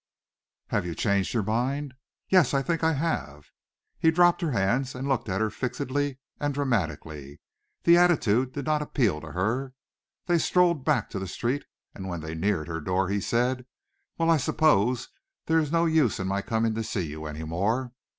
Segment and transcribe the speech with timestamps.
[0.69, 1.93] "Have you changed your mind?"
[2.27, 3.49] "Yes, I think I have."
[3.99, 7.39] He dropped her hands and looked at her fixedly and dramatically.
[7.83, 9.75] The attitude did not appeal to her.
[10.25, 13.67] They strolled back to the street, and when they neared her door he said,
[14.17, 15.07] "Well, I suppose
[15.45, 17.91] there's no use in my coming to see you any more."